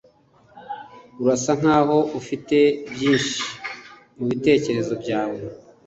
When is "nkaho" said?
1.59-1.97